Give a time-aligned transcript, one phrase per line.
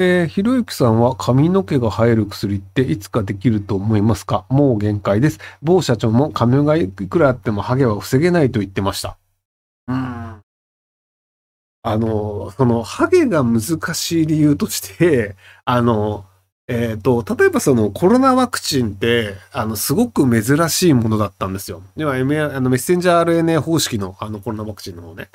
[0.00, 4.46] えー、ひろゆきさんは髪の毛が生える薬っていつかできると思いますか？
[4.48, 5.40] もう限界です。
[5.60, 9.18] 某社長も髪がいくらあってもハゲは防げないと言ってました。
[9.88, 10.40] うん。
[11.82, 13.60] あの、その、ハゲが難
[13.94, 16.26] しい理由として、 あの、
[16.68, 21.82] えっ、ー、と、例えばそのコロナワクチンって、あの、すごく珍しいものだったんですよ。
[21.96, 25.30] 要は、あのメッセンジャー RNA 方式のあのコロナワクチンの方ね。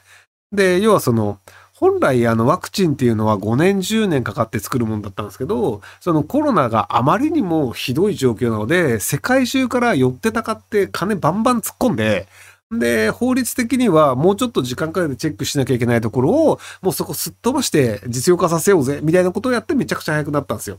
[0.51, 1.39] で、要はその、
[1.83, 12.29] 本来あのワクチンっていうのは5年10年かかって作るものだったんですけど、そのコロナがあまりにもひどい状況なので、世界中から寄ってたかって金バンバン突っ込んで、
[12.71, 20.77] で、法律的にはもうちょっと時間かけてチェックしなきゃいけないところを、もうそこすっ飛ばして実用化させようぜ、みたいなことをやってめちゃくちゃ早くなったんですよ。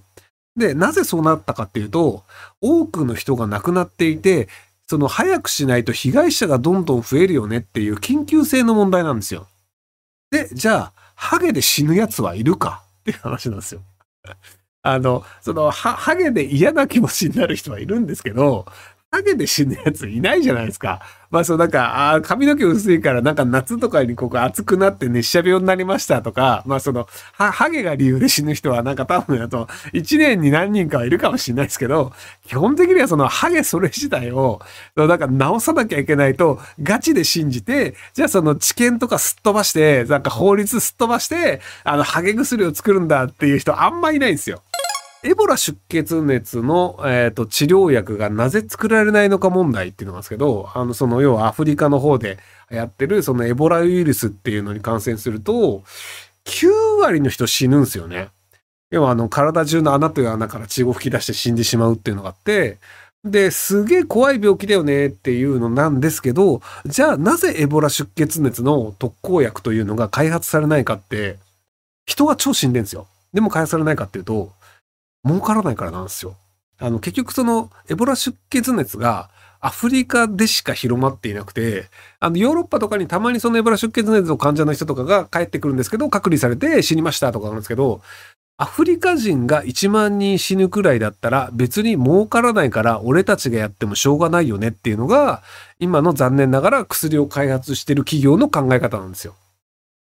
[0.56, 2.22] で、なぜそうなったかっていうと、
[2.62, 4.48] 多くの人が亡くなっていて、
[4.86, 9.48] その早くしないと被害者がどんどん増えるよねっていう緊急性の問題なんですよ。
[10.34, 12.82] で、じゃあ、ハゲで死ぬ奴はいるか？
[13.00, 13.82] っていう話なんですよ。
[14.82, 18.66] あの、その、ハゲで嫌な気持ちになる人はいるんですけど、
[19.14, 21.00] ハゲで死ぬやついないじゃないですか。
[21.30, 32.12] まあそうなんか、あ髪の毛薄いからなんか夏とかにここ暑くなって熱射病になりましたとか、まあその、は、ハゲが理由で死ぬ人はなんか多分だと1年に何人かはいるかもしれないですけど、
[32.44, 34.60] 基本的にはそのハゲそれ自体を、
[34.96, 44.60] なんか直さなきゃいけないとガチで信じて、じゃあその知見とかすっ飛ばして、なんか法律すっ飛ばして、あのハゲ薬を作るんだっていう人あんまいないんですよ。
[45.24, 52.38] エボラ出血熱の、えーと、治療薬がなぜ作られないのか問題っていうのがあるんですけど、あの、その、要はアフリカの方で
[52.70, 55.82] やってる、そのエボラウイルスっていうのに感染すると、
[56.44, 58.28] 9割の人死ぬんですよね。
[58.90, 62.76] 要は、あの、体中の穴という穴から血を吹き出して死んでしまうっていうのがあって、
[63.24, 71.38] で、すげえ怖い病気だよねっていうのなんですけど、じゃあなぜエボラ出血熱の特効薬というのが開発されないかって、
[72.04, 73.06] 人が超死んでんですよ。
[73.32, 74.52] でも開発されないかっていうと、
[75.24, 76.36] 儲からないからなんですよ。
[76.78, 81.86] あの、結局その、エボラ出血熱が、アフリカでしか広まっていなくて、
[82.20, 88.02] あの、ヨーロッパとかにたまにそのエボラ出血熱の患者の人とかが帰ってくるんですけど、隔離されて死にましたとかなんですけど、
[88.56, 95.42] アフリカ人が1万人死ぬくらいだったら別に儲からないから俺たちがやってもしょうがないよねっていうのが
[95.80, 99.34] 今の残念ながら薬を開発してる企業の考え方なんですよ。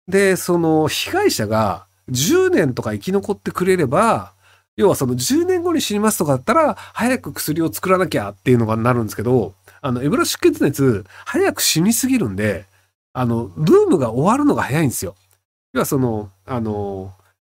[0.09, 4.33] で、その被害者が10年とか生き残ってくれれば
[4.77, 12.65] 要はその10年後に死にますとかだったら、早く薬を作らなきゃっていうのがなるんですけど、あの、エブラ出血熱、早く死にすぎるんで、
[13.13, 15.15] あの、ブームが終わるのが早いんですよ。
[15.73, 17.13] 要はその、あの、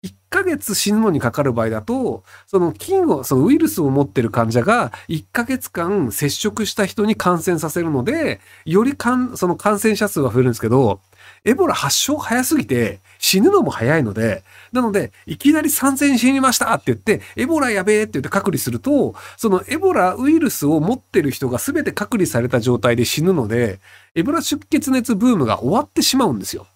[0.06, 11.00] 1ヶ月死ぬのにかかる場合だと、その菌を、そのウイルスを持ってる患者が1ヶ月間接触した人に感染させるので、よりかん、その感染者数が増えるんですけど、
[11.44, 23.80] エボラ発症早すぎて死ぬのも早いので、なので、いきなり3000死にましたって言って、エボラやべえって言って隔離すると、そのエボラウイルスを持ってる人が全て隔離された状態で死ぬので、
[24.14, 26.68] エボラ出血熱ブームが終わってしまうんですよ。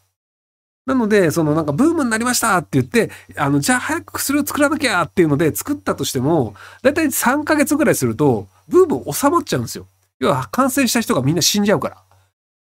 [0.89, 9.85] なので、そのなんかブームになりましたって言って、あの、じゃあ早く薬を作らなきゃっていうので作ったとしても、だいたい3ヶ月ぐらいすると、ブーム収まっちゃうんですよ。
[10.19, 11.97] 要は感染した人がみんな死んじゃうから。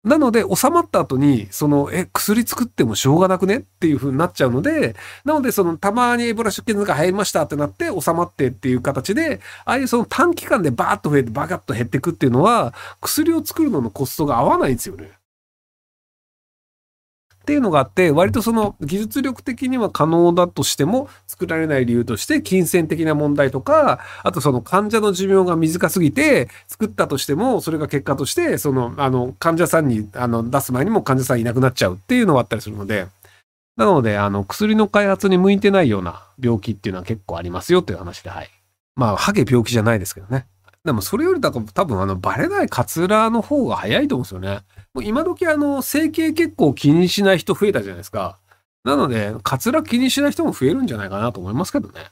[0.05, 4.97] なので、収まった後に、その、え、薬作ってもしょうがなくねっていう風になっちゃうので、
[5.27, 15.11] なので、その、たまにエボラ出血が入りましたってなって、収まってっていう形で、ああいうその短期間でバーッと増えて、バカッと減っていくっていうのは、薬を作るののコストが合わないんですよね。
[17.45, 33.09] っていうのがあって、割とその技術力的には可能だとしても作られない理由として、金銭的な問題とか、あとその患者の寿命が短すぎて、作ったとしても、それが結果として、その、あの、患者さんに、あの、出す前にも患者さんいなくなっちゃうっていうのがあったりするので、
[33.77, 38.49] なので、あの、薬の開発に向いてないような病気っていうのは結構ありますよっていう話で、はい。
[38.97, 40.47] まあ、ハゲ病気じゃないですけどね。
[40.85, 44.65] でもそれよりだと多分あのバレないカツラの方が早いと思うんですよね。
[44.93, 48.39] もう今時あの整形結構気にしない人増えたじゃないですか。
[48.85, 52.11] なので、カツラ気にしない人も増えるんじゃないかなと思いますけどね。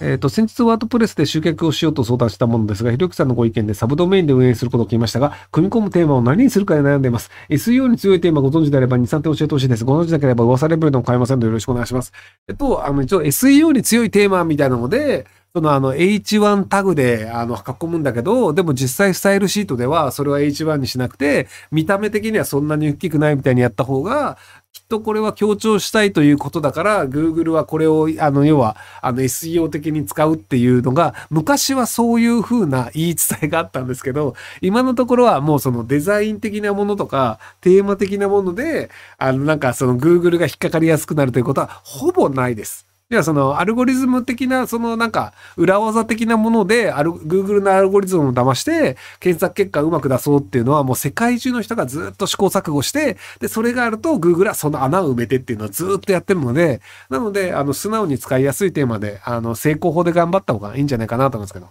[0.00, 7.30] えっ、ー、と、先日ワードプレスで集客をしようと相談したものですが、ひろゆきさんのご意見でサブドメインで運営することを決めましたが、組み込むテーマを何にするかで悩んでいます。
[7.48, 9.84] SEO に強いテーマご存知であれば2、3点教えてほしいです。
[9.84, 12.12] ご存知なければ噂レベルでも買えませんのでよろしくお願いします。
[12.48, 15.26] えっと、あの、一応 SEO に強いテーマみたいなので、
[15.56, 24.36] そのあの H1 タグであの囲むんだけど、でも実際スタイルシートではそれは H1 にしなくて、見た目的にはそんなに大きくないみたいにやった方が、
[24.74, 42.93] きっとこれは強調したいということだから、Google はこれを、あの、要は、あの SEO 的に使うっていうのが、昔はそういう風な言い伝えがあったんですけど、今のところはもうそのデザイン的なものとか、テーマ的なもので、あの、なんかその Google が引っかかりやすくなるということは、ほぼないです。
[43.14, 61.68] 要はそのアルゴリズム的な、そのなんか裏技的なもので、ある、Google のアルゴリズムを騙して、検索結果をうまく出そうっていうのはもう世界中の人がずっと試行錯誤して、で、それがあると Google はその穴を埋めてっていうのをずっとやってるので、なので、あの、素直に使いやすいテーマで、あの、成功法で頑張った方がいいんじゃないかなと思うんですけど。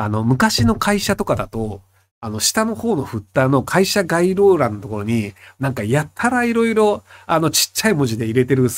[0.00, 1.80] あの、昔の会社とかだと、
[2.20, 8.68] あの、下の方のフッターの会社概要欄のところに、なんかやったらいろいろ、あの、ちっちゃい文字で入れてる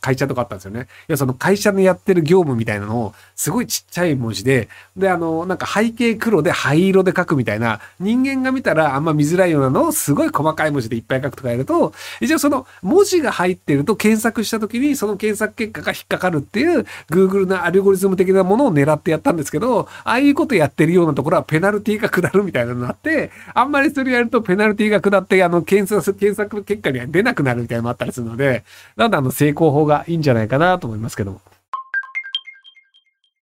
[0.00, 0.86] 会社とかあったんですよね。
[1.08, 28.64] いや、その会社のやってる業務みたいなのを、すごいちっちゃい文字で、で、あの、なんか背景黒で灰色で書くみたいな、人間が見たらあんま見づらいようなのをすごい細かい文字でいっぱい書くとかやると、一応その文字が入ってると検索した時にその検索結果が引っかかるっていう Google のアルゴリズム的なものを狙ってやったんですけど、ああいうことやってるようなところはペナルティが下るみたいなのがあって、あんまりそれやるとペナルティが下って、あの、検索、検索結果には出なくなるみたいなのもあったりするので、
[28.96, 31.53] なんであの成功法がいいんじゃないかなと思いますけども。